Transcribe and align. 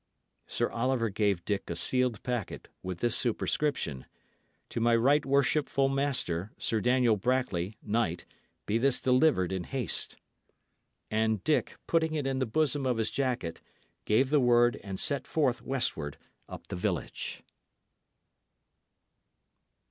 Sir 0.47 0.71
Oliver 0.71 1.09
gave 1.09 1.45
Dick 1.45 1.69
a 1.69 1.75
sealed 1.75 2.23
packet, 2.23 2.69
with 2.81 3.01
this 3.01 3.15
superscription: 3.15 4.07
"To 4.69 4.79
my 4.81 4.95
ryght 4.95 5.25
worchypful 5.27 5.93
master, 5.93 6.51
Sir 6.57 6.81
Daniel 6.81 7.17
Brackley, 7.17 7.77
knyght, 7.87 8.25
be 8.65 8.79
thys 8.79 8.99
delyvered 8.99 9.51
in 9.51 9.65
haste." 9.65 10.17
And 11.11 11.43
Dick, 11.43 11.77
putting 11.85 12.15
it 12.15 12.25
in 12.25 12.39
the 12.39 12.47
bosom 12.47 12.87
of 12.87 12.97
his 12.97 13.11
jacket, 13.11 13.61
gave 14.05 14.31
the 14.31 14.39
word 14.41 14.77
and 14.83 14.99
set 14.99 15.27
forth 15.27 15.61
westward 15.61 16.17
up 16.49 16.65
the 16.69 16.75
village. 16.75 17.43